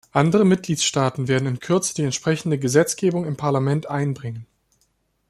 Andere 0.13 0.45
Mitgliedstaaten 0.45 1.27
werden 1.27 1.47
in 1.47 1.59
Kürze 1.59 1.93
die 1.93 2.01
entsprechende 2.01 2.57
Gesetzgebung 2.57 3.23
im 3.23 3.35
Parlament 3.37 3.87
einbringen. 3.87 4.47